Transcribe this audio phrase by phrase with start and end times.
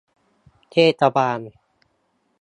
[0.71, 1.39] เทศบาล